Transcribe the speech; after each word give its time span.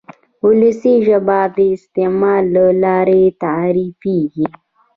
وولسي 0.43 0.93
ژبه 1.07 1.39
د 1.55 1.57
استعمال 1.75 2.43
له 2.55 2.65
لارې 2.83 3.23
تعریفېږي. 3.43 4.47